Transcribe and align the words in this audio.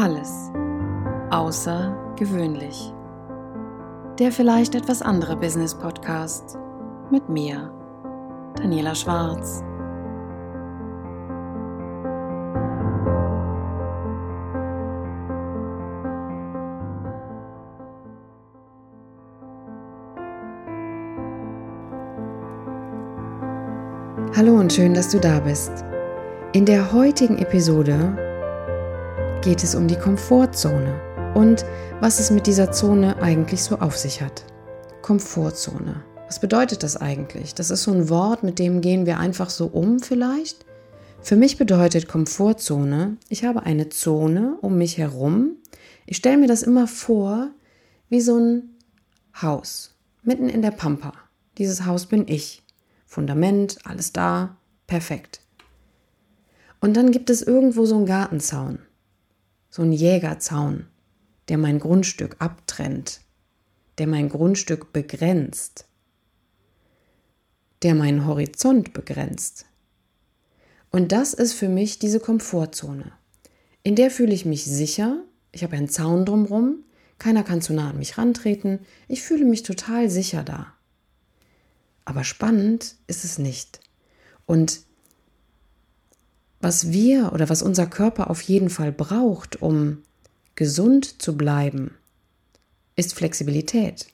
Alles 0.00 0.52
außergewöhnlich. 1.30 2.94
Der 4.20 4.30
vielleicht 4.30 4.76
etwas 4.76 5.02
andere 5.02 5.34
Business 5.36 5.74
Podcast 5.74 6.56
mit 7.10 7.28
mir, 7.28 7.72
Daniela 8.54 8.94
Schwarz. 8.94 9.64
Hallo 24.36 24.60
und 24.60 24.72
schön, 24.72 24.94
dass 24.94 25.08
du 25.08 25.18
da 25.18 25.40
bist. 25.40 25.72
In 26.52 26.66
der 26.66 26.92
heutigen 26.92 27.38
Episode 27.38 28.27
geht 29.42 29.62
es 29.62 29.74
um 29.74 29.86
die 29.86 29.96
Komfortzone 29.96 31.00
und 31.34 31.64
was 32.00 32.18
es 32.18 32.30
mit 32.30 32.46
dieser 32.46 32.72
Zone 32.72 33.20
eigentlich 33.22 33.62
so 33.62 33.78
auf 33.78 33.96
sich 33.96 34.20
hat. 34.20 34.44
Komfortzone. 35.02 36.02
Was 36.26 36.40
bedeutet 36.40 36.82
das 36.82 36.96
eigentlich? 36.96 37.54
Das 37.54 37.70
ist 37.70 37.84
so 37.84 37.92
ein 37.92 38.08
Wort, 38.08 38.42
mit 38.42 38.58
dem 38.58 38.80
gehen 38.80 39.06
wir 39.06 39.18
einfach 39.18 39.50
so 39.50 39.66
um 39.66 40.00
vielleicht. 40.00 40.66
Für 41.20 41.36
mich 41.36 41.56
bedeutet 41.56 42.08
Komfortzone, 42.08 43.16
ich 43.28 43.44
habe 43.44 43.62
eine 43.62 43.88
Zone 43.88 44.56
um 44.60 44.76
mich 44.76 44.98
herum. 44.98 45.56
Ich 46.06 46.16
stelle 46.16 46.38
mir 46.38 46.48
das 46.48 46.62
immer 46.62 46.86
vor 46.86 47.50
wie 48.08 48.20
so 48.20 48.38
ein 48.38 48.70
Haus 49.40 49.94
mitten 50.22 50.48
in 50.48 50.62
der 50.62 50.70
Pampa. 50.72 51.12
Dieses 51.58 51.86
Haus 51.86 52.06
bin 52.06 52.26
ich. 52.28 52.62
Fundament, 53.06 53.78
alles 53.84 54.12
da, 54.12 54.56
perfekt. 54.86 55.40
Und 56.80 56.96
dann 56.96 57.10
gibt 57.10 57.30
es 57.30 57.42
irgendwo 57.42 57.86
so 57.86 57.96
einen 57.96 58.06
Gartenzaun, 58.06 58.80
so 59.70 59.82
einen 59.82 59.92
Jägerzaun, 59.92 60.86
der 61.48 61.58
mein 61.58 61.78
Grundstück 61.78 62.36
abtrennt, 62.38 63.20
der 63.98 64.06
mein 64.06 64.28
Grundstück 64.28 64.92
begrenzt, 64.92 65.86
der 67.82 67.94
meinen 67.94 68.26
Horizont 68.26 68.92
begrenzt. 68.92 69.66
Und 70.90 71.12
das 71.12 71.34
ist 71.34 71.52
für 71.52 71.68
mich 71.68 71.98
diese 71.98 72.20
Komfortzone. 72.20 73.12
In 73.82 73.94
der 73.94 74.10
fühle 74.10 74.32
ich 74.32 74.44
mich 74.44 74.64
sicher, 74.64 75.22
ich 75.52 75.62
habe 75.62 75.76
einen 75.76 75.88
Zaun 75.88 76.24
drumherum, 76.24 76.84
keiner 77.18 77.42
kann 77.42 77.60
zu 77.60 77.72
nah 77.72 77.90
an 77.90 77.98
mich 77.98 78.16
rantreten, 78.16 78.80
ich 79.06 79.22
fühle 79.22 79.44
mich 79.44 79.62
total 79.62 80.08
sicher 80.08 80.44
da. 80.44 80.74
Aber 82.04 82.24
spannend 82.24 82.96
ist 83.06 83.24
es 83.24 83.38
nicht. 83.38 83.80
Und 84.46 84.80
was 86.60 86.90
wir 86.90 87.32
oder 87.32 87.48
was 87.48 87.62
unser 87.62 87.86
Körper 87.86 88.30
auf 88.30 88.40
jeden 88.42 88.70
Fall 88.70 88.92
braucht, 88.92 89.62
um 89.62 90.02
gesund 90.54 91.22
zu 91.22 91.36
bleiben, 91.36 91.92
ist 92.96 93.14
Flexibilität. 93.14 94.06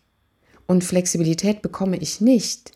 Und 0.67 0.84
Flexibilität 0.84 1.62
bekomme 1.62 1.97
ich 1.97 2.20
nicht, 2.20 2.72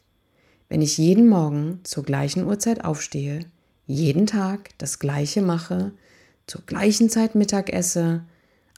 wenn 0.69 0.83
ich 0.83 0.99
jeden 0.99 1.27
Morgen 1.27 1.81
zur 1.85 2.03
gleichen 2.03 2.45
Uhrzeit 2.45 2.85
aufstehe, 2.85 3.41
jeden 3.87 4.27
Tag 4.27 4.71
das 4.79 4.99
gleiche 4.99 5.43
mache, 5.43 5.93
zur 6.47 6.63
gleichen 6.63 7.09
Zeit 7.09 7.35
Mittag 7.35 7.73
esse, 7.73 8.25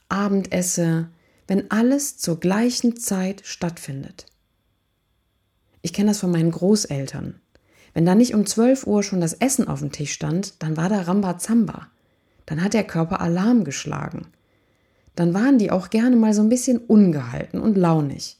Abend 0.07 0.51
esse, 0.53 1.09
wenn 1.47 1.69
alles 1.71 2.17
zur 2.17 2.39
gleichen 2.39 2.97
Zeit 2.97 3.41
stattfindet. 3.45 4.25
Ich 5.81 5.91
kenne 5.93 6.11
das 6.11 6.19
von 6.19 6.31
meinen 6.31 6.51
Großeltern. 6.51 7.40
Wenn 7.93 8.05
da 8.05 8.15
nicht 8.15 8.33
um 8.33 8.45
12 8.45 8.87
Uhr 8.87 9.03
schon 9.03 9.21
das 9.21 9.33
Essen 9.33 9.67
auf 9.67 9.79
dem 9.79 9.91
Tisch 9.91 10.13
stand, 10.13 10.61
dann 10.63 10.77
war 10.77 10.89
da 10.89 11.01
Rambazamba. 11.01 11.87
Dann 12.45 12.63
hat 12.63 12.73
der 12.73 12.83
Körper 12.83 13.21
Alarm 13.21 13.63
geschlagen. 13.63 14.27
Dann 15.15 15.33
waren 15.33 15.57
die 15.57 15.71
auch 15.71 15.89
gerne 15.89 16.15
mal 16.15 16.33
so 16.33 16.41
ein 16.41 16.49
bisschen 16.49 16.77
ungehalten 16.77 17.59
und 17.59 17.77
launig. 17.77 18.37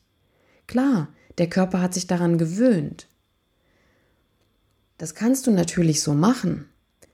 Klar, 0.67 1.09
der 1.37 1.49
Körper 1.49 1.81
hat 1.81 1.93
sich 1.93 2.07
daran 2.07 2.37
gewöhnt. 2.37 3.07
Das 4.97 5.15
kannst 5.15 5.47
du 5.47 5.51
natürlich 5.51 6.01
so 6.01 6.13
machen. 6.13 6.65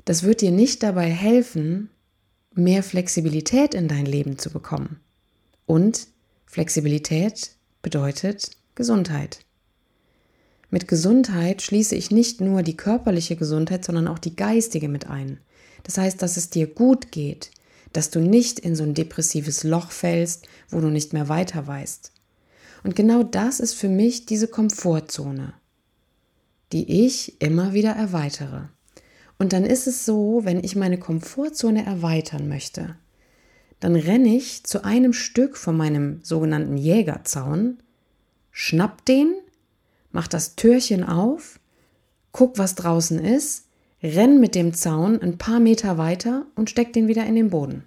Das 0.06 0.24
wird 0.24 0.42
dir 0.42 0.52
nicht 0.52 0.84
dabei 0.84 1.10
helfen, 1.10 1.90
mehr 2.54 2.84
Flexibilität 2.84 3.74
in 3.74 3.88
dein 3.88 4.06
Leben 4.06 4.38
zu 4.38 4.50
bekommen. 4.50 5.00
Und 5.66 6.08
Flexibilität 6.46 7.52
bedeutet 7.82 8.52
Gesundheit. 8.76 9.40
Mit 10.70 10.88
Gesundheit 10.88 11.62
schließe 11.62 11.96
ich 11.96 12.12
nicht 12.12 12.42
nur 12.42 12.62
die 12.62 12.76
körperliche 12.76 13.36
Gesundheit, 13.36 13.86
sondern 13.86 14.08
auch 14.08 14.20
die 14.20 14.36
geistige 14.36 14.90
mit 14.90 15.10
ein. 15.10 15.40
Das 15.84 15.98
heißt, 15.98 16.22
dass 16.22 16.36
es 16.36 16.50
dir 16.50 16.68
gut 16.68 17.12
geht, 17.12 17.52
dass 17.94 18.10
du 18.10 18.20
nicht 18.20 18.60
in 18.60 18.76
so 18.76 18.84
ein 18.84 18.94
depressives 18.94 19.64
Loch 19.64 19.92
fällst, 19.92 20.48
wo 20.70 20.82
du 20.82 20.90
nicht 20.90 21.14
mehr 21.14 21.30
weiter 21.30 21.66
weißt. 21.66 22.12
Und 22.84 22.96
genau 22.96 23.24
das 23.24 23.60
ist 23.60 23.74
für 23.74 23.90
mich 23.90 24.26
diese 24.26 24.48
Komfortzone, 24.48 25.54
die 26.74 27.06
ich 27.06 27.42
immer 27.42 27.74
wieder 27.74 27.92
erweitere. 27.92 28.70
Und 29.40 29.54
dann 29.54 29.66
ist 29.66 29.88
es 29.88 30.06
so, 30.06 30.42
wenn 30.44 30.64
ich 30.64 30.76
meine 30.76 30.98
Komfortzone 30.98 31.86
erweitern 31.86 32.50
möchte, 32.50 32.96
dann 33.80 33.96
renne 33.96 34.36
ich 34.36 34.64
zu 34.64 34.84
einem 34.84 35.14
Stück 35.14 35.56
von 35.56 35.78
meinem 35.78 36.20
sogenannten 36.24 36.78
Jägerzaun, 36.78 37.78
schnapp 38.52 39.06
den 39.06 39.36
mach 40.18 40.28
das 40.28 40.56
Türchen 40.56 41.04
auf, 41.04 41.60
guck, 42.32 42.58
was 42.58 42.74
draußen 42.74 43.24
ist, 43.24 43.66
renn 44.02 44.40
mit 44.40 44.56
dem 44.56 44.74
Zaun 44.74 45.22
ein 45.22 45.38
paar 45.38 45.60
Meter 45.60 46.00
weiter 46.00 46.48
und 46.56 46.72
steck 46.72 46.92
den 46.92 47.08
wieder 47.08 47.24
in 47.28 47.36
den 47.36 47.52
Boden. 47.52 47.84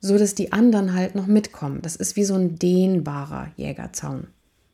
So 0.00 0.18
dass 0.18 0.34
die 0.34 0.50
anderen 0.50 0.94
halt 0.94 1.14
noch 1.14 1.28
mitkommen. 1.28 1.80
Das 1.80 1.94
ist 1.94 2.16
wie 2.16 2.24
so 2.24 2.34
ein 2.34 2.58
dehnbarer 2.58 3.52
Jägerzaun. 3.54 4.26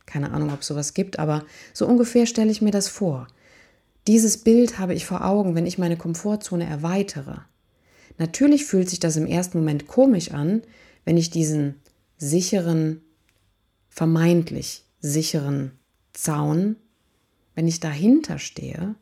Keine 0.06 0.32
Ahnung, 0.32 0.54
ob 0.54 0.62
es 0.62 0.68
sowas 0.68 0.94
gibt, 0.94 1.18
aber 1.18 1.44
so 1.74 1.86
ungefähr 1.86 2.24
stelle 2.24 2.50
ich 2.50 2.62
mir 2.62 2.70
das 2.70 2.88
vor. 2.88 3.26
Dieses 4.06 4.38
Bild 4.38 4.78
habe 4.78 4.94
ich 4.94 5.04
vor 5.04 5.22
Augen, 5.22 5.54
wenn 5.54 5.66
ich 5.66 5.76
meine 5.76 5.98
Komfortzone 5.98 6.64
erweitere. 6.64 7.42
Natürlich 8.16 8.64
fühlt 8.64 8.88
sich 8.88 9.00
das 9.00 9.18
im 9.18 9.26
ersten 9.26 9.58
Moment 9.58 9.86
komisch 9.86 10.30
an, 10.30 10.62
wenn 11.04 11.18
ich 11.18 11.28
diesen 11.28 11.74
sicheren, 12.16 13.02
vermeintlich 13.90 14.86
sicheren 15.02 15.72
Zaun, 16.14 16.76
wenn 17.54 17.68
ich 17.68 17.80
dahinter 17.80 18.38
stehe 18.38 18.94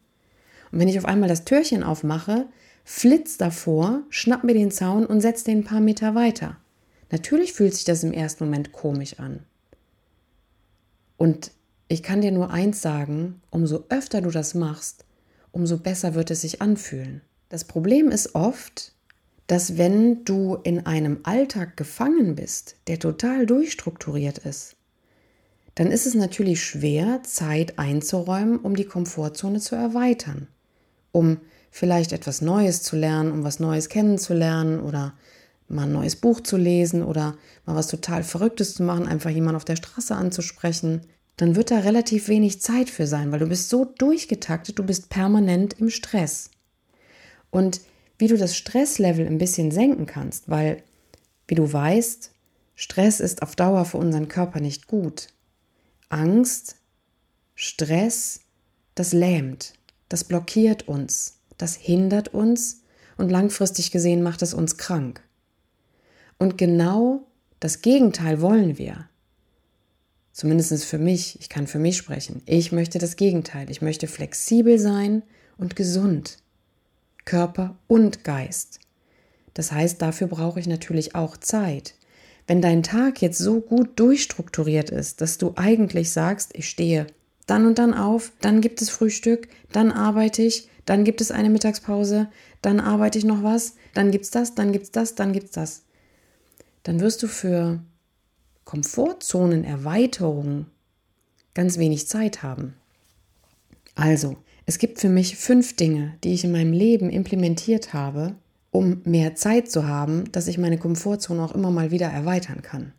und 0.72 0.78
wenn 0.80 0.88
ich 0.88 0.98
auf 0.98 1.04
einmal 1.04 1.28
das 1.28 1.44
Türchen 1.44 1.84
aufmache, 1.84 2.48
flitz 2.84 3.36
davor, 3.36 4.02
schnapp 4.08 4.42
mir 4.42 4.54
den 4.54 4.72
Zaun 4.72 5.06
und 5.06 5.20
setz 5.20 5.44
den 5.44 5.58
ein 5.58 5.64
paar 5.64 5.80
Meter 5.80 6.14
weiter. 6.14 6.56
Natürlich 7.12 7.52
fühlt 7.52 7.74
sich 7.74 7.84
das 7.84 8.02
im 8.02 8.12
ersten 8.12 8.44
Moment 8.44 8.72
komisch 8.72 9.18
an. 9.20 9.44
Und 11.16 11.52
ich 11.88 12.02
kann 12.02 12.20
dir 12.20 12.32
nur 12.32 12.50
eins 12.50 12.80
sagen, 12.80 13.40
umso 13.50 13.84
öfter 13.88 14.22
du 14.22 14.30
das 14.30 14.54
machst, 14.54 15.04
umso 15.52 15.76
besser 15.76 16.14
wird 16.14 16.30
es 16.30 16.40
sich 16.40 16.62
anfühlen. 16.62 17.20
Das 17.48 17.64
Problem 17.64 18.10
ist 18.10 18.34
oft, 18.34 18.94
dass 19.48 19.76
wenn 19.76 20.24
du 20.24 20.54
in 20.62 20.86
einem 20.86 21.18
Alltag 21.24 21.76
gefangen 21.76 22.36
bist, 22.36 22.76
der 22.86 23.00
total 23.00 23.46
durchstrukturiert 23.46 24.38
ist, 24.38 24.76
dann 25.74 25.90
ist 25.90 26.06
es 26.06 26.14
natürlich 26.14 26.62
schwer, 26.62 27.22
Zeit 27.22 27.78
einzuräumen, 27.78 28.58
um 28.58 28.76
die 28.76 28.84
Komfortzone 28.84 29.60
zu 29.60 29.76
erweitern, 29.76 30.48
um 31.12 31.38
vielleicht 31.70 32.12
etwas 32.12 32.40
Neues 32.40 32.82
zu 32.82 32.96
lernen, 32.96 33.32
um 33.32 33.44
was 33.44 33.60
Neues 33.60 33.88
kennenzulernen 33.88 34.80
oder 34.80 35.14
mal 35.68 35.84
ein 35.84 35.92
neues 35.92 36.16
Buch 36.16 36.40
zu 36.40 36.56
lesen 36.56 37.02
oder 37.04 37.36
mal 37.64 37.76
was 37.76 37.86
total 37.86 38.24
Verrücktes 38.24 38.74
zu 38.74 38.82
machen, 38.82 39.06
einfach 39.06 39.30
jemanden 39.30 39.56
auf 39.56 39.64
der 39.64 39.76
Straße 39.76 40.14
anzusprechen, 40.14 41.02
dann 41.36 41.56
wird 41.56 41.70
da 41.70 41.78
relativ 41.78 42.28
wenig 42.28 42.60
Zeit 42.60 42.90
für 42.90 43.06
sein, 43.06 43.32
weil 43.32 43.38
du 43.38 43.46
bist 43.46 43.70
so 43.70 43.84
durchgetaktet, 43.84 44.78
du 44.78 44.82
bist 44.82 45.08
permanent 45.08 45.74
im 45.78 45.88
Stress. 45.88 46.50
Und 47.50 47.80
wie 48.18 48.28
du 48.28 48.36
das 48.36 48.56
Stresslevel 48.56 49.26
ein 49.26 49.38
bisschen 49.38 49.70
senken 49.70 50.06
kannst, 50.06 50.50
weil, 50.50 50.82
wie 51.48 51.54
du 51.54 51.72
weißt, 51.72 52.32
Stress 52.74 53.20
ist 53.20 53.42
auf 53.42 53.56
Dauer 53.56 53.84
für 53.84 53.96
unseren 53.96 54.28
Körper 54.28 54.60
nicht 54.60 54.86
gut. 54.86 55.28
Angst, 56.10 56.76
Stress, 57.54 58.40
das 58.94 59.12
lähmt, 59.12 59.72
das 60.08 60.24
blockiert 60.24 60.86
uns, 60.88 61.38
das 61.56 61.76
hindert 61.76 62.28
uns 62.28 62.82
und 63.16 63.30
langfristig 63.30 63.90
gesehen 63.90 64.22
macht 64.22 64.42
es 64.42 64.52
uns 64.52 64.76
krank. 64.76 65.22
Und 66.38 66.58
genau 66.58 67.26
das 67.60 67.80
Gegenteil 67.82 68.40
wollen 68.40 68.76
wir. 68.76 69.08
Zumindest 70.32 70.84
für 70.84 70.98
mich, 70.98 71.38
ich 71.40 71.48
kann 71.48 71.66
für 71.66 71.78
mich 71.78 71.96
sprechen. 71.98 72.42
Ich 72.46 72.72
möchte 72.72 72.98
das 72.98 73.16
Gegenteil. 73.16 73.70
Ich 73.70 73.82
möchte 73.82 74.06
flexibel 74.06 74.78
sein 74.78 75.22
und 75.58 75.76
gesund. 75.76 76.38
Körper 77.24 77.76
und 77.86 78.24
Geist. 78.24 78.80
Das 79.54 79.70
heißt, 79.70 80.00
dafür 80.00 80.28
brauche 80.28 80.58
ich 80.58 80.66
natürlich 80.66 81.14
auch 81.14 81.36
Zeit. 81.36 81.94
Wenn 82.50 82.60
dein 82.60 82.82
Tag 82.82 83.22
jetzt 83.22 83.38
so 83.38 83.60
gut 83.60 84.00
durchstrukturiert 84.00 84.90
ist, 84.90 85.20
dass 85.20 85.38
du 85.38 85.52
eigentlich 85.54 86.10
sagst, 86.10 86.50
ich 86.54 86.68
stehe 86.68 87.06
dann 87.46 87.64
und 87.64 87.78
dann 87.78 87.94
auf, 87.94 88.32
dann 88.40 88.60
gibt 88.60 88.82
es 88.82 88.90
Frühstück, 88.90 89.46
dann 89.70 89.92
arbeite 89.92 90.42
ich, 90.42 90.68
dann 90.84 91.04
gibt 91.04 91.20
es 91.20 91.30
eine 91.30 91.48
Mittagspause, 91.48 92.28
dann 92.60 92.80
arbeite 92.80 93.18
ich 93.18 93.24
noch 93.24 93.44
was, 93.44 93.76
dann 93.94 94.10
gibt's 94.10 94.32
das, 94.32 94.56
dann 94.56 94.72
gibt's 94.72 94.90
das, 94.90 95.14
dann 95.14 95.32
gibt's 95.32 95.52
das. 95.52 95.84
Dann 96.82 96.98
wirst 96.98 97.22
du 97.22 97.28
für 97.28 97.78
Komfortzonenerweiterung 98.64 100.66
ganz 101.54 101.78
wenig 101.78 102.08
Zeit 102.08 102.42
haben. 102.42 102.74
Also, 103.94 104.36
es 104.66 104.78
gibt 104.78 104.98
für 104.98 105.08
mich 105.08 105.36
fünf 105.36 105.76
Dinge, 105.76 106.16
die 106.24 106.34
ich 106.34 106.42
in 106.42 106.50
meinem 106.50 106.72
Leben 106.72 107.10
implementiert 107.10 107.92
habe, 107.92 108.34
um 108.70 109.02
mehr 109.04 109.34
Zeit 109.34 109.70
zu 109.70 109.86
haben, 109.86 110.30
dass 110.32 110.46
ich 110.46 110.58
meine 110.58 110.78
Komfortzone 110.78 111.42
auch 111.42 111.54
immer 111.54 111.70
mal 111.70 111.90
wieder 111.90 112.06
erweitern 112.06 112.62
kann. 112.62 112.92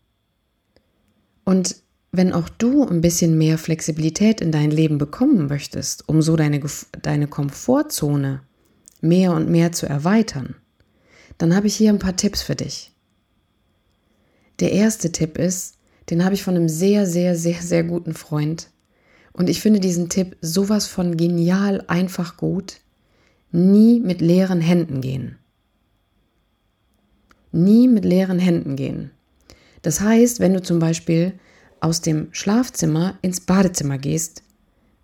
Und 1.45 1.77
wenn 2.12 2.33
auch 2.33 2.50
du 2.50 2.85
ein 2.85 3.01
bisschen 3.01 3.38
mehr 3.38 3.57
Flexibilität 3.57 4.41
in 4.41 4.51
dein 4.51 4.69
Leben 4.69 4.97
bekommen 4.97 5.47
möchtest, 5.47 6.09
um 6.09 6.21
so 6.21 6.35
deine, 6.35 6.62
deine 7.01 7.27
Komfortzone 7.27 8.41
mehr 9.00 9.33
und 9.33 9.50
mehr 9.50 9.71
zu 9.71 9.85
erweitern, 9.88 10.56
dann 11.38 11.56
habe 11.56 11.68
ich 11.68 11.75
hier 11.75 11.89
ein 11.89 12.00
paar 12.00 12.18
Tipps 12.18 12.41
für 12.41 12.56
dich. 12.56 12.91
Der 14.59 14.73
erste 14.73 15.12
Tipp 15.12 15.38
ist, 15.38 15.77
den 16.09 16.23
habe 16.23 16.35
ich 16.35 16.44
von 16.44 16.56
einem 16.56 16.69
sehr, 16.69 17.07
sehr, 17.07 17.35
sehr, 17.35 17.62
sehr 17.62 17.83
guten 17.83 18.13
Freund. 18.13 18.69
Und 19.33 19.50
ich 19.50 19.62
finde 19.62 19.79
diesen 19.79 20.09
Tipp 20.09 20.35
sowas 20.41 20.88
von 20.88 21.15
genial, 21.15 21.85
einfach 21.88 22.35
gut. 22.35 22.81
Nie 23.51 24.00
mit 24.01 24.21
leeren 24.21 24.62
Händen 24.62 25.01
gehen. 25.01 25.38
Nie 27.51 27.88
mit 27.88 28.06
leeren 28.06 28.39
Händen 28.39 28.75
gehen. 28.75 29.12
Das 29.81 30.01
heißt, 30.01 30.39
wenn 30.39 30.53
du 30.53 30.62
zum 30.62 30.80
Beispiel 30.80 31.33
aus 31.80 32.01
dem 32.01 32.27
Schlafzimmer 32.31 33.18
ins 33.21 33.42
Badezimmer 33.42 33.98
gehst, 33.98 34.44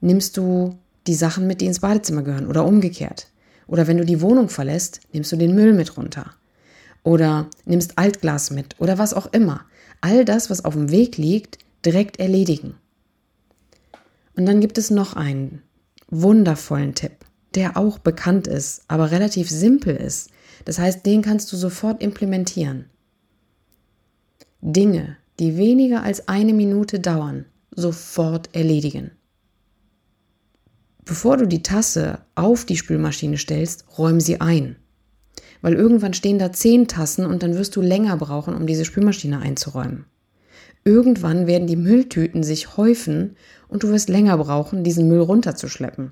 nimmst 0.02 0.38
du 0.38 0.78
die 1.08 1.16
Sachen 1.16 1.48
mit, 1.48 1.62
die 1.62 1.66
ins 1.66 1.80
Badezimmer 1.80 2.22
gehören 2.22 2.48
oder 2.48 2.66
umgekehrt. 2.66 3.28
Oder 3.66 3.88
wenn 3.88 3.98
du 3.98 4.06
die 4.06 4.22
Wohnung 4.22 4.50
verlässt, 4.50 5.02
nimmst 5.12 5.32
du 5.32 5.36
den 5.36 5.56
Müll 5.56 5.74
mit 5.74 5.98
runter. 5.98 6.34
Oder 7.04 7.48
nimmst 7.66 7.98
Altglas 7.98 8.52
mit 8.52 8.76
oder 8.80 8.98
was 8.98 9.14
auch 9.14 9.32
immer. 9.34 9.66
All 10.02 10.26
das, 10.26 10.50
was 10.50 10.64
auf 10.64 10.74
dem 10.74 10.92
Weg 10.92 11.18
liegt, 11.18 11.58
direkt 11.86 12.20
erledigen. 12.20 12.76
Und 14.36 14.46
dann 14.46 14.62
gibt 14.62 14.78
es 14.78 14.92
noch 14.92 15.16
einen 15.16 15.64
wundervollen 16.10 16.94
Tipp, 16.94 17.14
der 17.56 17.76
auch 17.76 17.98
bekannt 17.98 18.48
ist, 18.48 18.84
aber 18.88 19.12
relativ 19.12 19.50
simpel 19.50 19.96
ist. 19.96 20.30
Das 20.66 20.80
heißt, 20.80 21.06
den 21.06 21.22
kannst 21.22 21.52
du 21.52 21.58
sofort 21.58 22.02
implementieren. 22.02 22.86
Dinge, 24.62 25.18
die 25.40 25.58
weniger 25.58 26.04
als 26.04 26.28
eine 26.28 26.54
Minute 26.54 27.00
dauern, 27.00 27.46
sofort 27.76 28.56
erledigen. 28.56 29.12
Bevor 31.06 31.38
du 31.38 31.48
die 31.48 31.64
Tasse 31.64 32.20
auf 32.36 32.66
die 32.66 32.76
Spülmaschine 32.76 33.38
stellst, 33.38 33.86
räum 33.98 34.20
sie 34.20 34.42
ein. 34.42 34.76
Weil 35.62 35.74
irgendwann 35.74 36.14
stehen 36.14 36.38
da 36.38 36.52
zehn 36.52 36.88
Tassen 36.88 37.26
und 37.26 37.44
dann 37.44 37.56
wirst 37.56 37.76
du 37.76 37.82
länger 37.82 38.18
brauchen, 38.18 38.54
um 38.54 38.68
diese 38.68 38.84
Spülmaschine 38.84 39.40
einzuräumen. 39.40 40.06
Irgendwann 40.84 41.48
werden 41.48 41.68
die 41.68 41.76
Mülltüten 41.76 42.44
sich 42.44 42.78
häufen 42.78 43.36
und 43.68 43.84
du 43.84 43.90
wirst 43.90 44.10
länger 44.10 44.38
brauchen, 44.38 44.84
diesen 44.84 45.08
Müll 45.08 45.20
runterzuschleppen. 45.20 46.12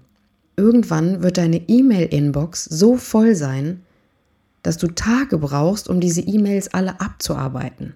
Irgendwann 0.57 1.21
wird 1.21 1.38
deine 1.38 1.62
E-Mail-Inbox 1.68 2.65
so 2.65 2.95
voll 2.95 3.36
sein, 3.36 3.81
dass 4.65 4.77
du 4.77 4.88
Tage 4.88 5.38
brauchst, 5.38 5.88
um 5.88 6.00
diese 6.00 6.21
E-Mails 6.21 6.73
alle 6.73 7.00
abzuarbeiten. 7.00 7.94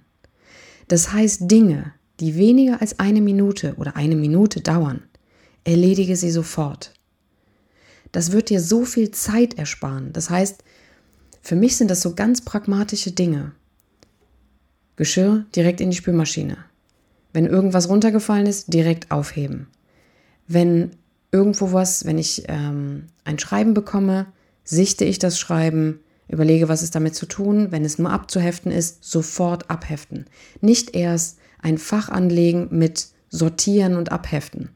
Das 0.88 1.12
heißt, 1.12 1.50
Dinge, 1.50 1.94
die 2.20 2.36
weniger 2.36 2.80
als 2.80 3.00
eine 3.00 3.22
Minute 3.22 3.74
oder 3.78 3.96
eine 3.96 4.16
Minute 4.16 4.62
dauern, 4.62 5.02
erledige 5.64 6.16
sie 6.16 6.30
sofort. 6.30 6.94
Das 8.12 8.32
wird 8.32 8.52
dir 8.52 8.62
so 8.62 8.86
viel 8.86 9.10
Zeit 9.10 9.58
ersparen. 9.58 10.14
Das 10.14 10.30
heißt, 10.30 10.64
für 11.42 11.56
mich 11.56 11.76
sind 11.76 11.90
das 11.90 12.02
so 12.02 12.14
ganz 12.14 12.42
pragmatische 12.42 13.14
Dinge. 13.14 13.54
Geschirr 14.96 15.46
direkt 15.56 15.82
in 15.82 15.90
die 15.90 15.98
Spülmaschine. 15.98 16.58
Wenn 17.34 17.48
irgendwas 17.48 17.90
runtergefallen 17.90 18.46
ist, 18.46 18.72
direkt 18.72 19.10
aufheben. 19.10 19.66
Wenn 20.48 20.92
irgendwo 21.32 21.74
was, 21.74 22.06
wenn 22.06 22.20
ich 22.20 22.44
ähm, 22.48 23.08
ein 23.24 23.40
Schreiben 23.40 23.74
bekomme, 23.74 24.28
sichte 24.64 25.04
ich 25.04 25.18
das 25.18 25.40
Schreiben, 25.40 26.02
Überlege, 26.30 26.70
was 26.70 26.84
ist 26.84 26.96
damit 26.96 27.16
zu 27.16 27.26
tun. 27.26 27.72
Wenn 27.72 27.84
es 27.84 27.98
nur 27.98 28.12
abzuheften 28.12 28.72
ist, 28.72 29.04
sofort 29.04 29.70
abheften. 29.70 30.26
Nicht 30.62 30.96
erst 30.96 31.40
ein 31.62 31.78
Fach 31.78 32.10
anlegen 32.10 32.68
mit 32.72 33.08
Sortieren 33.30 33.96
und 33.96 34.12
Abheften. 34.12 34.70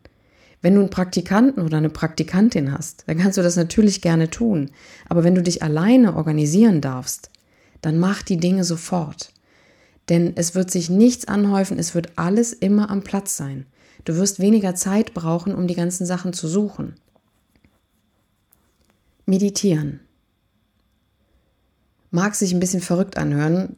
Wenn 0.62 0.76
du 0.76 0.82
einen 0.82 0.90
Praktikanten 0.90 1.62
oder 1.64 1.78
eine 1.78 1.90
Praktikantin 1.90 2.72
hast, 2.72 3.04
dann 3.08 3.18
kannst 3.18 3.38
du 3.38 3.42
das 3.42 3.56
natürlich 3.56 4.02
gerne 4.02 4.30
tun. 4.30 4.72
Aber 5.10 5.24
wenn 5.24 5.36
du 5.36 5.44
dich 5.44 5.62
alleine 5.62 6.16
organisieren 6.16 6.82
darfst, 6.82 7.30
dann 7.82 8.00
mach 8.00 8.24
die 8.24 8.38
Dinge 8.38 8.64
sofort. 8.64 9.34
Denn 10.10 10.34
es 10.36 10.56
wird 10.56 10.72
sich 10.72 10.90
nichts 10.90 11.28
anhäufen, 11.28 11.78
es 11.78 11.96
wird 11.96 12.14
alles 12.18 12.54
immer 12.54 12.90
am 12.90 13.04
Platz 13.04 13.38
sein. 13.38 13.66
Du 14.06 14.16
wirst 14.16 14.40
weniger 14.40 14.74
Zeit 14.76 15.14
brauchen, 15.14 15.54
um 15.54 15.68
die 15.68 15.76
ganzen 15.76 16.06
Sachen 16.06 16.34
zu 16.34 16.48
suchen. 16.48 16.96
Meditieren 19.26 20.02
mag 22.14 22.36
sich 22.36 22.54
ein 22.54 22.60
bisschen 22.60 22.82
verrückt 22.82 23.18
anhören. 23.18 23.76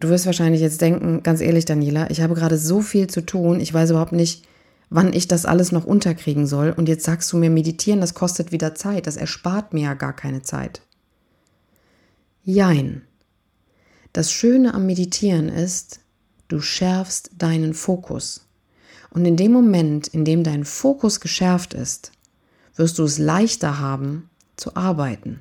Du 0.00 0.08
wirst 0.08 0.26
wahrscheinlich 0.26 0.60
jetzt 0.60 0.80
denken, 0.80 1.22
ganz 1.22 1.40
ehrlich, 1.40 1.64
Daniela, 1.64 2.10
ich 2.10 2.20
habe 2.20 2.34
gerade 2.34 2.58
so 2.58 2.82
viel 2.82 3.06
zu 3.06 3.24
tun, 3.24 3.60
ich 3.60 3.72
weiß 3.72 3.90
überhaupt 3.90 4.12
nicht, 4.12 4.44
wann 4.90 5.12
ich 5.12 5.28
das 5.28 5.46
alles 5.46 5.70
noch 5.70 5.86
unterkriegen 5.86 6.48
soll. 6.48 6.74
Und 6.76 6.88
jetzt 6.88 7.04
sagst 7.04 7.32
du 7.32 7.36
mir, 7.36 7.48
meditieren, 7.48 8.00
das 8.00 8.14
kostet 8.14 8.50
wieder 8.50 8.74
Zeit, 8.74 9.06
das 9.06 9.16
erspart 9.16 9.72
mir 9.72 9.84
ja 9.84 9.94
gar 9.94 10.14
keine 10.14 10.42
Zeit. 10.42 10.82
Jein. 12.42 13.02
Das 14.12 14.32
Schöne 14.32 14.74
am 14.74 14.86
Meditieren 14.86 15.48
ist, 15.48 16.00
du 16.48 16.60
schärfst 16.60 17.30
deinen 17.38 17.72
Fokus. 17.72 18.48
Und 19.10 19.24
in 19.24 19.36
dem 19.36 19.52
Moment, 19.52 20.08
in 20.08 20.24
dem 20.24 20.42
dein 20.42 20.64
Fokus 20.64 21.20
geschärft 21.20 21.72
ist, 21.72 22.10
wirst 22.74 22.98
du 22.98 23.04
es 23.04 23.18
leichter 23.18 23.78
haben 23.78 24.28
zu 24.56 24.74
arbeiten. 24.74 25.40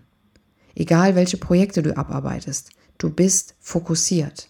Egal 0.75 1.15
welche 1.15 1.37
Projekte 1.37 1.81
du 1.81 1.95
abarbeitest, 1.95 2.69
du 2.97 3.09
bist 3.09 3.55
fokussiert. 3.61 4.49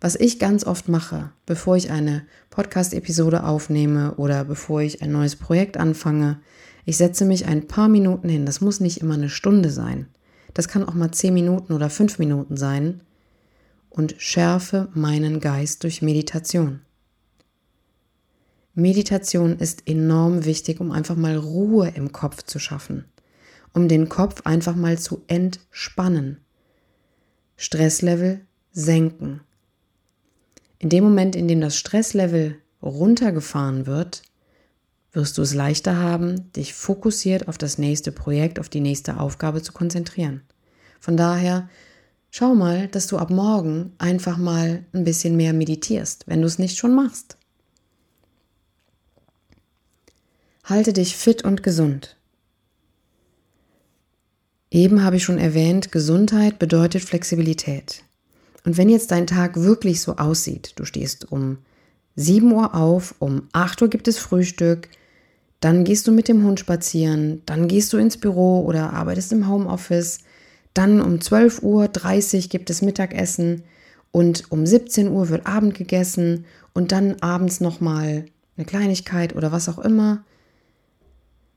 Was 0.00 0.16
ich 0.16 0.38
ganz 0.38 0.64
oft 0.64 0.88
mache, 0.88 1.30
bevor 1.44 1.76
ich 1.76 1.90
eine 1.90 2.26
Podcast-Episode 2.48 3.44
aufnehme 3.44 4.14
oder 4.14 4.44
bevor 4.46 4.80
ich 4.80 5.02
ein 5.02 5.12
neues 5.12 5.36
Projekt 5.36 5.76
anfange, 5.76 6.40
ich 6.86 6.96
setze 6.96 7.26
mich 7.26 7.46
ein 7.46 7.66
paar 7.66 7.88
Minuten 7.88 8.30
hin. 8.30 8.46
Das 8.46 8.62
muss 8.62 8.80
nicht 8.80 9.02
immer 9.02 9.14
eine 9.14 9.28
Stunde 9.28 9.70
sein. 9.70 10.06
Das 10.54 10.68
kann 10.68 10.84
auch 10.84 10.94
mal 10.94 11.10
zehn 11.10 11.34
Minuten 11.34 11.74
oder 11.74 11.90
fünf 11.90 12.18
Minuten 12.18 12.56
sein 12.56 13.02
und 13.90 14.14
schärfe 14.18 14.88
meinen 14.94 15.40
Geist 15.40 15.82
durch 15.82 16.00
Meditation. 16.00 16.80
Meditation 18.74 19.58
ist 19.58 19.86
enorm 19.86 20.44
wichtig, 20.46 20.80
um 20.80 20.92
einfach 20.92 21.16
mal 21.16 21.36
Ruhe 21.36 21.88
im 21.94 22.12
Kopf 22.12 22.42
zu 22.42 22.58
schaffen 22.58 23.04
um 23.76 23.88
den 23.88 24.08
Kopf 24.08 24.40
einfach 24.44 24.74
mal 24.74 24.98
zu 24.98 25.22
entspannen. 25.28 26.38
Stresslevel 27.58 28.40
senken. 28.72 29.42
In 30.78 30.88
dem 30.88 31.04
Moment, 31.04 31.36
in 31.36 31.46
dem 31.46 31.60
das 31.60 31.76
Stresslevel 31.76 32.56
runtergefahren 32.82 33.86
wird, 33.86 34.22
wirst 35.12 35.36
du 35.36 35.42
es 35.42 35.52
leichter 35.52 35.98
haben, 35.98 36.50
dich 36.52 36.72
fokussiert 36.72 37.48
auf 37.48 37.58
das 37.58 37.76
nächste 37.76 38.12
Projekt, 38.12 38.58
auf 38.58 38.70
die 38.70 38.80
nächste 38.80 39.20
Aufgabe 39.20 39.60
zu 39.60 39.74
konzentrieren. 39.74 40.42
Von 40.98 41.18
daher, 41.18 41.68
schau 42.30 42.54
mal, 42.54 42.88
dass 42.88 43.06
du 43.06 43.18
ab 43.18 43.28
morgen 43.28 43.92
einfach 43.98 44.38
mal 44.38 44.86
ein 44.94 45.04
bisschen 45.04 45.36
mehr 45.36 45.52
meditierst, 45.52 46.26
wenn 46.26 46.40
du 46.40 46.46
es 46.46 46.58
nicht 46.58 46.78
schon 46.78 46.94
machst. 46.94 47.36
Halte 50.64 50.94
dich 50.94 51.14
fit 51.14 51.44
und 51.44 51.62
gesund. 51.62 52.15
Eben 54.70 55.04
habe 55.04 55.16
ich 55.16 55.24
schon 55.24 55.38
erwähnt, 55.38 55.92
Gesundheit 55.92 56.58
bedeutet 56.58 57.02
Flexibilität. 57.02 58.02
Und 58.64 58.76
wenn 58.76 58.88
jetzt 58.88 59.12
dein 59.12 59.26
Tag 59.26 59.56
wirklich 59.56 60.00
so 60.00 60.16
aussieht, 60.16 60.72
du 60.76 60.84
stehst 60.84 61.30
um 61.30 61.58
7 62.16 62.50
Uhr 62.50 62.74
auf, 62.74 63.14
um 63.20 63.42
8 63.52 63.82
Uhr 63.82 63.88
gibt 63.88 64.08
es 64.08 64.18
Frühstück, 64.18 64.88
dann 65.60 65.84
gehst 65.84 66.06
du 66.06 66.12
mit 66.12 66.28
dem 66.28 66.44
Hund 66.44 66.60
spazieren, 66.60 67.42
dann 67.46 67.68
gehst 67.68 67.92
du 67.92 67.96
ins 67.96 68.16
Büro 68.16 68.64
oder 68.64 68.92
arbeitest 68.92 69.32
im 69.32 69.48
Homeoffice, 69.48 70.18
dann 70.74 71.00
um 71.00 71.16
12.30 71.16 71.62
Uhr 71.62 72.48
gibt 72.48 72.68
es 72.70 72.82
Mittagessen 72.82 73.62
und 74.10 74.50
um 74.50 74.66
17 74.66 75.08
Uhr 75.08 75.28
wird 75.28 75.46
Abend 75.46 75.74
gegessen 75.74 76.44
und 76.74 76.92
dann 76.92 77.16
abends 77.20 77.60
nochmal 77.60 78.26
eine 78.56 78.66
Kleinigkeit 78.66 79.34
oder 79.34 79.52
was 79.52 79.68
auch 79.68 79.78
immer. 79.78 80.24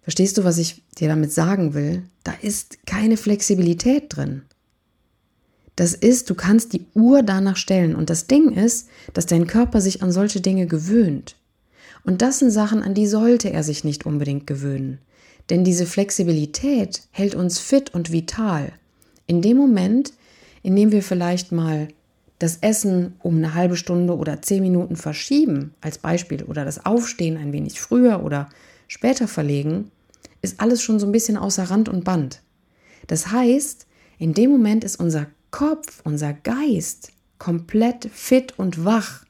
Verstehst 0.10 0.40
du, 0.40 0.44
was 0.44 0.58
ich 0.58 0.82
dir 0.98 1.08
damit 1.08 1.32
sagen 1.32 1.76
will? 1.76 2.02
Da 2.24 2.34
ist 2.42 2.88
keine 2.88 3.16
Flexibilität 3.16 4.06
drin. 4.10 4.42
Das 5.76 5.94
ist, 5.94 6.32
du 6.32 6.34
kannst 6.34 6.74
die 6.74 6.88
Uhr 6.96 7.22
danach 7.22 7.58
stellen. 7.58 7.96
Und 7.96 8.10
das 8.10 8.26
Ding 8.26 8.54
ist, 8.54 8.90
dass 9.14 9.28
dein 9.28 9.46
Körper 9.46 9.82
sich 9.82 10.02
an 10.02 10.12
solche 10.12 10.42
Dinge 10.42 10.66
gewöhnt. 10.66 11.36
Und 12.04 12.24
das 12.24 12.40
sind 12.40 12.50
Sachen, 12.50 12.82
an 12.82 12.96
die 12.96 13.06
sollte 13.06 13.54
er 13.54 13.62
sich 13.62 13.84
nicht 13.84 14.08
unbedingt 14.08 14.48
gewöhnen. 14.48 14.98
Denn 15.52 15.64
diese 15.64 15.86
Flexibilität 15.86 17.04
hält 17.12 17.36
uns 17.36 17.60
fit 17.60 17.94
und 17.94 18.12
vital. 18.12 18.72
In 19.28 19.44
dem 19.44 19.58
Moment, 19.58 20.14
in 20.64 20.76
dem 20.76 20.92
wir 20.92 21.04
vielleicht 21.04 21.52
mal 21.52 21.88
das 22.40 22.58
Essen 22.62 23.14
um 23.20 23.38
eine 23.38 23.54
halbe 23.54 23.78
Stunde 23.78 24.18
oder 24.18 24.42
zehn 24.42 24.64
Minuten 24.64 24.96
verschieben, 24.96 25.76
als 25.82 26.00
Beispiel, 26.00 26.46
oder 26.46 26.66
das 26.66 26.84
Aufstehen 26.84 27.38
ein 27.38 27.54
wenig 27.54 27.80
früher 27.80 28.24
oder 28.24 28.50
später 28.88 29.28
verlegen, 29.28 29.92
ist 30.42 30.60
alles 30.60 30.82
schon 30.82 31.00
so 31.00 31.06
ein 31.06 31.12
bisschen 31.12 31.38
außer 31.38 31.64
Rand 31.70 31.90
und 31.90 32.04
Band. 32.04 32.42
Das 33.08 33.32
heißt, 33.32 33.88
in 34.18 34.34
dem 34.34 34.52
Moment 34.52 34.84
ist 34.84 35.00
unser 35.00 35.28
Kopf, 35.52 36.02
unser 36.04 36.34
Geist 36.34 37.12
komplett 37.38 38.10
fit 38.12 38.58
und 38.58 38.86
wach. 38.86 39.26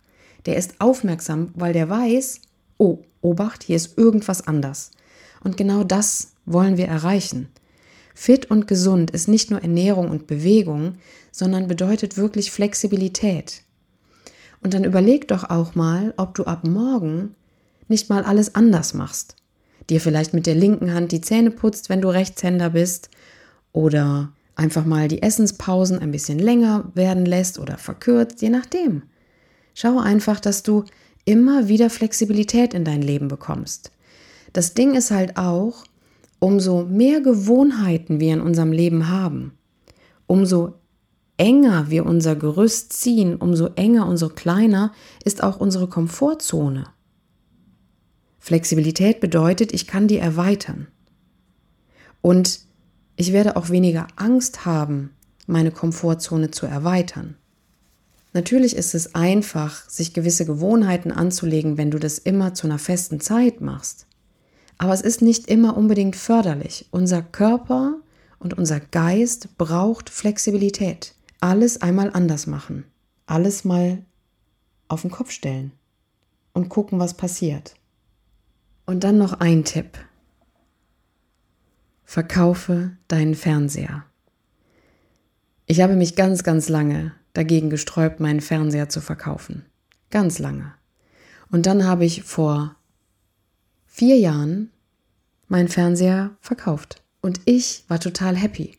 Der 0.46 0.58
ist 0.58 0.75
aufmerksam, 0.80 1.51
weil 1.56 1.74
der 1.74 1.89
weiß, 1.89 2.42
oh, 2.78 3.00
Obacht, 3.22 3.63
hier 3.63 3.75
ist 3.75 3.98
irgendwas 3.98 4.48
anders. 4.48 4.92
Und 5.44 5.58
genau 5.58 5.84
das 5.84 6.34
wollen 6.46 6.78
wir 6.78 6.88
erreichen. 6.88 7.50
Fit 8.16 8.50
und 8.51 8.68
gesund 8.68 9.12
ist 9.12 9.28
nicht 9.28 9.51
nur 9.51 9.62
Ernährung 9.62 10.10
und 10.10 10.28
Bewegung, 10.28 10.96
sondern 11.32 11.68
bedeutet 11.68 12.18
wirklich 12.18 12.51
Flexibilität. 12.51 13.63
Und 14.62 14.74
dann 14.74 14.84
überleg 14.84 15.28
doch 15.28 15.50
auch 15.50 15.75
mal, 15.75 16.13
ob 16.18 16.36
du 16.36 16.44
ab 16.44 16.66
morgen 16.66 17.36
nicht 17.88 18.10
mal 18.10 18.24
alles 18.24 18.56
anders 18.56 18.94
machst. 18.94 19.36
Dir 19.89 20.01
vielleicht 20.01 20.34
mit 20.34 20.46
der 20.46 20.55
linken 20.55 20.93
Hand 20.93 21.12
die 21.12 21.22
Zähne 21.22 21.51
putzt, 21.51 21.89
wenn 21.89 22.01
du 22.01 22.10
Rechtshänder 22.10 22.69
bist, 22.72 23.10
oder 23.72 24.31
einfach 24.55 24.86
mal 24.86 25.08
die 25.08 25.22
Essenspausen 25.22 26.00
ein 26.00 26.12
bisschen 26.12 26.39
länger 26.39 26.91
werden 26.93 27.25
lässt 27.25 27.60
oder 27.60 27.77
verkürzt, 27.77 28.41
je 28.41 28.50
nachdem. 28.50 29.03
Schau 29.74 30.00
einfach, 30.00 30.39
dass 30.39 30.63
du 30.63 30.84
immer 31.25 31.67
wieder 31.67 31.89
Flexibilität 31.89 32.74
in 32.74 32.84
dein 32.84 33.01
Leben 33.01 33.27
bekommst. 33.27 33.91
Das 34.53 34.74
Ding 34.74 34.96
ist 34.96 35.12
halt 35.12 35.38
auch, 35.38 35.84
umso 36.39 36.84
mehr 36.84 37.22
Gewohnheiten 37.22 38.19
wir 38.19 38.34
in 38.34 38.41
unserem 38.41 38.72
Leben 38.72 39.10
haben, 39.10 39.53
umso 40.27 40.74
enger 41.38 41.89
wir 41.89 42.05
unser 42.05 42.36
Gerüst 42.36 42.93
ziehen, 42.93 43.36
umso 43.36 43.67
enger, 43.75 44.08
umso 44.08 44.29
kleiner 44.29 44.91
ist 45.24 45.43
auch 45.43 45.60
unsere 45.60 45.88
Komfortzone. 45.88 46.86
Flexibilität 48.39 49.19
bedeutet, 49.19 49.74
ich 49.74 49.86
kann 49.86 50.08
die 50.08 50.17
erweitern. 50.17 50.88
Und 52.22 52.62
ich 53.15 53.34
werde 53.34 53.55
auch 53.55 53.69
weniger 53.69 54.08
Angst 54.15 54.65
haben, 54.65 55.12
meine 55.46 55.72
Komfortzone 55.72 56.51
zu 56.51 56.65
erweitern. 56.65 57.36
Natürlich 58.34 58.75
ist 58.75 58.93
es 58.93 59.15
einfach, 59.15 59.89
sich 59.89 60.13
gewisse 60.13 60.46
Gewohnheiten 60.46 61.12
anzulegen, 61.12 61.77
wenn 61.77 61.91
du 61.91 62.00
das 62.00 62.19
immer 62.19 62.53
zu 62.53 62.67
einer 62.67 62.79
festen 62.79 63.19
Zeit 63.19 63.60
machst. 63.60 64.05
Aber 64.77 64.93
es 64.93 65.01
ist 65.01 65.22
nicht 65.22 65.48
immer 65.48 65.75
unbedingt 65.75 66.15
förderlich. 66.15 66.88
Unser 66.91 67.22
Körper 67.22 67.96
und 68.38 68.58
unser 68.58 68.79
Geist 68.79 69.58
braucht 69.58 70.10
Flexibilität. 70.10 71.15
Alles 71.41 71.81
einmal 71.81 72.12
anders 72.13 72.48
machen. 72.48 72.86
Alles 73.25 73.65
mal 73.65 74.03
auf 74.88 75.01
den 75.01 75.12
Kopf 75.12 75.31
stellen 75.31 75.72
und 76.53 76.69
gucken, 76.69 77.00
was 77.00 77.15
passiert. 77.15 77.75
Und 78.89 79.03
dann 79.03 79.19
noch 79.19 79.34
ein 79.34 79.65
Tipp. 79.65 80.00
Verkaufe 82.05 82.98
deinen 83.08 83.36
Fernseher. 83.36 84.03
Ich 85.67 85.81
habe 85.81 85.96
mich 85.96 86.15
ganz, 86.15 86.41
ganz 86.41 86.69
lange 86.69 87.13
dagegen 87.34 87.69
gesträubt, 87.69 88.19
meinen 88.19 88.41
Fernseher 88.41 88.89
zu 88.89 89.00
verkaufen. 89.00 89.63
Ganz 90.10 90.39
lange. 90.39 90.74
Und 91.51 91.67
dann 91.67 91.86
habe 91.86 92.03
ich 92.03 92.24
vor 92.24 92.77
vier 93.86 94.17
Jahren 94.17 94.72
meinen 95.48 95.67
Fernseher 95.67 96.31
verkauft. 96.41 97.03
Und 97.22 97.41
ich 97.46 97.84
war 97.89 98.00
total 98.00 98.36
happy. 98.36 98.75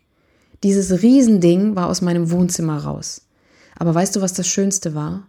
Dieses 0.64 1.02
Riesending 1.04 1.76
war 1.76 1.86
aus 1.86 2.00
meinem 2.00 2.32
Wohnzimmer 2.32 2.78
raus. 2.78 3.28
Aber 3.76 3.94
weißt 3.94 4.16
du, 4.16 4.22
was 4.22 4.32
das 4.32 4.48
Schönste 4.48 4.96
war? 4.96 5.28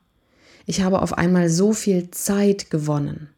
Ich 0.65 0.81
habe 0.81 1.03
auf 1.03 1.15
einmal 1.15 1.49
so 1.49 1.71
viel 1.71 2.09
Zeit 2.09 2.71
gewonnen. 2.71 3.29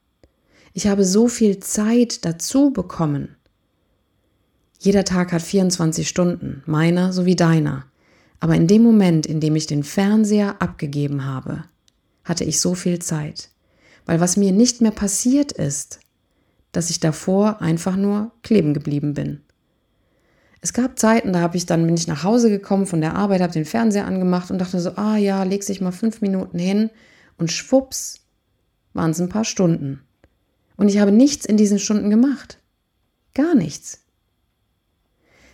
Ich 0.73 0.87
habe 0.87 1.05
so 1.05 1.27
viel 1.27 1.59
Zeit 1.59 2.25
dazu 2.25 2.71
bekommen. 2.71 3.35
Jeder 4.79 5.05
Tag 5.05 5.31
hat 5.31 5.43
24 5.43 6.09
Stunden, 6.09 6.63
meiner 6.65 7.13
sowie 7.13 7.35
deiner. 7.35 7.85
Aber 8.39 8.55
in 8.55 8.67
dem 8.67 8.81
Moment, 8.81 9.25
in 9.25 9.39
dem 9.39 9.55
ich 9.55 9.67
den 9.67 9.83
Fernseher 9.83 10.61
abgegeben 10.61 11.25
habe, 11.25 11.63
hatte 12.23 12.43
ich 12.43 12.59
so 12.59 12.73
viel 12.73 12.99
Zeit. 12.99 13.49
Weil 14.05 14.19
was 14.19 14.35
mir 14.35 14.51
nicht 14.51 14.81
mehr 14.81 14.91
passiert 14.91 15.51
ist, 15.51 15.99
dass 16.71 16.89
ich 16.89 16.99
davor 16.99 17.61
einfach 17.61 17.95
nur 17.95 18.31
kleben 18.41 18.73
geblieben 18.73 19.13
bin. 19.13 19.41
Es 20.59 20.73
gab 20.73 20.97
Zeiten, 20.97 21.33
da 21.33 21.39
habe 21.41 21.55
ich 21.55 21.65
dann 21.65 21.85
bin 21.85 21.95
ich 21.95 22.07
nach 22.07 22.23
Hause 22.23 22.49
gekommen 22.49 22.87
von 22.87 22.99
der 22.99 23.15
Arbeit, 23.15 23.41
habe 23.41 23.53
den 23.53 23.65
Fernseher 23.65 24.07
angemacht 24.07 24.49
und 24.49 24.57
dachte 24.57 24.79
so, 24.79 24.91
ah 24.95 25.17
ja, 25.17 25.43
leg 25.43 25.63
sich 25.63 25.81
mal 25.81 25.91
fünf 25.91 26.21
Minuten 26.21 26.57
hin 26.57 26.89
und 27.37 27.51
schwupps 27.51 28.21
waren 28.93 29.11
es 29.11 29.21
ein 29.21 29.29
paar 29.29 29.45
Stunden. 29.45 30.01
Und 30.75 30.89
ich 30.89 30.99
habe 30.99 31.11
nichts 31.11 31.45
in 31.45 31.57
diesen 31.57 31.79
Stunden 31.79 32.09
gemacht. 32.09 32.59
Gar 33.33 33.55
nichts. 33.55 33.99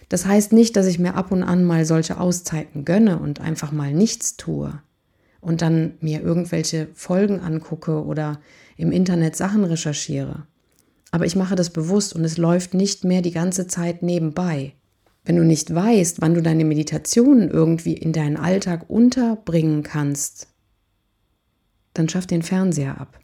Das 0.09 0.25
heißt 0.25 0.53
nicht, 0.53 0.75
dass 0.75 0.87
ich 0.87 0.99
mir 0.99 1.15
ab 1.15 1.31
und 1.31 1.43
an 1.43 1.63
mal 1.63 1.85
solche 1.85 2.19
Auszeiten 2.19 2.83
gönne 2.83 3.19
und 3.19 3.39
einfach 3.39 3.71
mal 3.71 3.93
nichts 3.93 4.37
tue 4.37 4.81
und 5.41 5.61
dann 5.61 5.93
mir 6.01 6.21
irgendwelche 6.21 6.87
Folgen 6.93 7.39
angucke 7.39 8.03
oder 8.03 8.41
im 8.75 8.91
Internet 8.91 9.35
Sachen 9.35 9.63
recherchiere. 9.63 10.47
Aber 11.11 11.25
ich 11.25 11.35
mache 11.35 11.55
das 11.55 11.69
bewusst 11.69 12.13
und 12.13 12.23
es 12.23 12.37
läuft 12.37 12.73
nicht 12.73 13.03
mehr 13.03 13.21
die 13.21 13.31
ganze 13.31 13.67
Zeit 13.67 14.03
nebenbei. 14.03 14.73
Wenn 15.25 15.35
du 15.35 15.43
nicht 15.43 15.73
weißt, 15.73 16.21
wann 16.21 16.33
du 16.33 16.41
deine 16.41 16.65
Meditationen 16.65 17.49
irgendwie 17.49 17.93
in 17.93 18.13
deinen 18.13 18.37
Alltag 18.37 18.89
unterbringen 18.89 19.83
kannst, 19.83 20.47
dann 21.93 22.09
schaff 22.09 22.25
den 22.25 22.41
Fernseher 22.41 22.99
ab. 22.99 23.19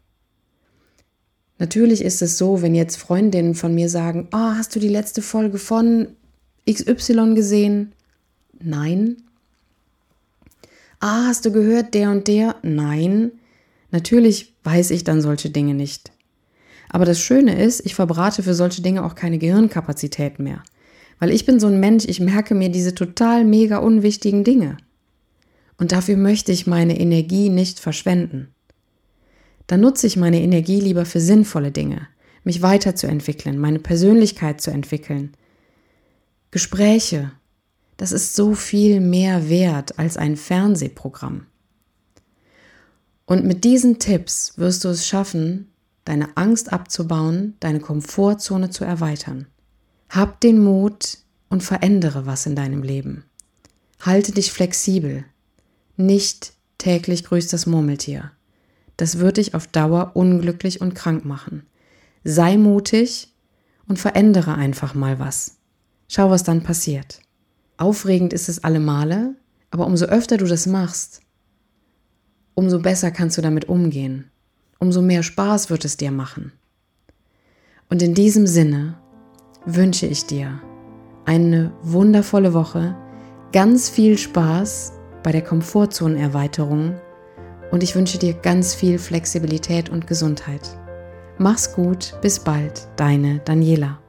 Natürlich 1.57 2.01
ist 2.03 2.21
es 2.21 2.37
so, 2.37 2.61
wenn 2.61 2.75
jetzt 2.75 2.97
Freundinnen 2.97 3.55
von 3.55 3.73
mir 3.73 3.89
sagen, 3.89 4.27
oh, 4.33 4.37
hast 4.37 4.75
du 4.75 4.79
die 4.79 4.89
letzte 4.89 5.21
Folge 5.21 5.57
von 5.57 6.09
XY 6.69 7.33
gesehen? 7.33 7.93
Nein. 8.59 9.17
Ah, 10.99 11.27
hast 11.27 11.45
du 11.45 11.51
gehört, 11.51 11.93
der 11.93 12.11
und 12.11 12.27
der? 12.27 12.55
Nein. 12.61 13.31
Natürlich 13.91 14.53
weiß 14.63 14.91
ich 14.91 15.03
dann 15.03 15.21
solche 15.21 15.49
Dinge 15.49 15.73
nicht. 15.73 16.11
Aber 16.89 17.05
das 17.05 17.19
Schöne 17.19 17.61
ist, 17.61 17.85
ich 17.85 17.95
verbrate 17.95 18.43
für 18.43 18.53
solche 18.53 18.81
Dinge 18.81 19.03
auch 19.03 19.15
keine 19.15 19.37
Gehirnkapazität 19.37 20.39
mehr. 20.39 20.63
Weil 21.19 21.31
ich 21.31 21.45
bin 21.45 21.59
so 21.59 21.67
ein 21.67 21.79
Mensch, 21.79 22.05
ich 22.05 22.19
merke 22.19 22.55
mir 22.55 22.69
diese 22.69 22.93
total 22.93 23.45
mega 23.45 23.77
unwichtigen 23.77 24.43
Dinge. 24.43 24.77
Und 25.77 25.91
dafür 25.91 26.17
möchte 26.17 26.51
ich 26.51 26.67
meine 26.67 26.99
Energie 26.99 27.49
nicht 27.49 27.79
verschwenden. 27.79 28.54
Dann 29.67 29.81
nutze 29.81 30.07
ich 30.07 30.17
meine 30.17 30.41
Energie 30.41 30.79
lieber 30.79 31.05
für 31.05 31.19
sinnvolle 31.19 31.71
Dinge, 31.71 32.07
mich 32.43 32.61
weiterzuentwickeln, 32.61 33.57
meine 33.57 33.79
Persönlichkeit 33.79 34.61
zu 34.61 34.71
entwickeln, 34.71 35.35
Gespräche, 36.51 37.31
das 37.97 38.11
ist 38.11 38.35
so 38.35 38.55
viel 38.55 38.99
mehr 38.99 39.49
wert 39.49 39.99
als 39.99 40.17
ein 40.17 40.37
Fernsehprogramm. 40.37 41.47
Und 43.25 43.45
mit 43.45 43.63
diesen 43.63 43.99
Tipps 43.99 44.53
wirst 44.57 44.83
du 44.83 44.89
es 44.89 45.07
schaffen, 45.07 45.71
deine 46.05 46.37
Angst 46.37 46.71
abzubauen, 46.71 47.55
deine 47.59 47.79
Komfortzone 47.79 48.69
zu 48.69 48.85
erweitern. 48.85 49.47
Hab 50.09 50.39
den 50.39 50.63
Mut 50.63 51.17
und 51.49 51.63
verändere 51.63 52.25
was 52.25 52.45
in 52.45 52.55
deinem 52.55 52.83
Leben. 52.83 53.25
Halte 53.99 54.31
dich 54.31 54.51
flexibel. 54.51 55.25
Nicht 55.97 56.53
täglich 56.77 57.23
grüßt 57.23 57.51
das 57.51 57.65
Murmeltier. 57.65 58.31
Das 58.97 59.19
wird 59.19 59.37
dich 59.37 59.53
auf 59.53 59.67
Dauer 59.67 60.11
unglücklich 60.13 60.81
und 60.81 60.95
krank 60.95 61.25
machen. 61.25 61.63
Sei 62.23 62.57
mutig 62.57 63.33
und 63.87 63.99
verändere 63.99 64.55
einfach 64.55 64.93
mal 64.93 65.19
was. 65.19 65.57
Schau, 66.07 66.29
was 66.29 66.43
dann 66.43 66.63
passiert. 66.63 67.19
Aufregend 67.77 68.33
ist 68.33 68.49
es 68.49 68.63
alle 68.63 68.79
Male, 68.79 69.35
aber 69.69 69.85
umso 69.85 70.05
öfter 70.05 70.37
du 70.37 70.45
das 70.45 70.65
machst, 70.65 71.21
umso 72.53 72.79
besser 72.79 73.11
kannst 73.11 73.37
du 73.37 73.41
damit 73.41 73.67
umgehen. 73.67 74.31
Umso 74.79 75.01
mehr 75.01 75.23
Spaß 75.23 75.69
wird 75.69 75.85
es 75.85 75.97
dir 75.97 76.11
machen. 76.11 76.51
Und 77.89 78.01
in 78.01 78.13
diesem 78.13 78.47
Sinne 78.47 78.97
wünsche 79.65 80.05
ich 80.05 80.25
dir 80.25 80.61
eine 81.25 81.73
wundervolle 81.81 82.53
Woche, 82.53 82.95
ganz 83.51 83.89
viel 83.89 84.17
Spaß 84.17 84.93
bei 85.23 85.31
der 85.31 85.43
Komfortzonenerweiterung 85.43 86.95
und 87.71 87.83
ich 87.83 87.95
wünsche 87.95 88.17
dir 88.17 88.33
ganz 88.33 88.73
viel 88.75 88.99
Flexibilität 88.99 89.89
und 89.89 90.07
Gesundheit. 90.07 90.61
Mach's 91.37 91.73
gut, 91.73 92.13
bis 92.21 92.39
bald, 92.39 92.87
deine 92.95 93.39
Daniela. 93.39 93.99